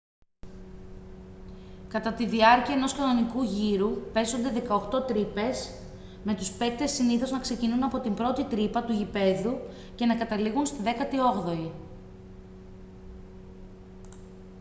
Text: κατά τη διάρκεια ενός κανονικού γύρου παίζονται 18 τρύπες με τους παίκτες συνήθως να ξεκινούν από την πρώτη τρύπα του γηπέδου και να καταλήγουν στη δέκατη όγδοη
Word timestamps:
κατά 1.87 2.13
τη 2.13 2.25
διάρκεια 2.25 2.75
ενός 2.75 2.93
κανονικού 2.93 3.43
γύρου 3.43 3.91
παίζονται 4.13 4.63
18 4.67 5.07
τρύπες 5.07 5.73
με 6.23 6.35
τους 6.35 6.51
παίκτες 6.51 6.91
συνήθως 6.91 7.31
να 7.31 7.39
ξεκινούν 7.39 7.83
από 7.83 7.99
την 7.99 8.13
πρώτη 8.13 8.43
τρύπα 8.45 8.83
του 8.83 8.91
γηπέδου 8.93 9.57
και 9.95 10.05
να 10.05 10.15
καταλήγουν 10.17 10.65
στη 10.65 10.81
δέκατη 10.83 11.19
όγδοη 11.19 11.71